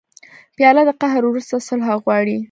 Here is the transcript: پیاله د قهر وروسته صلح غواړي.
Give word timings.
پیاله 0.55 0.81
د 0.87 0.91
قهر 1.01 1.21
وروسته 1.27 1.55
صلح 1.67 1.87
غواړي. 2.03 2.37